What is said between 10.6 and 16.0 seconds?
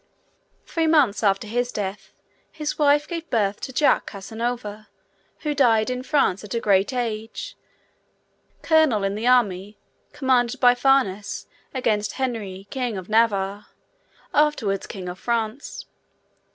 Farnese against Henri, king of Navarre, afterwards king of France.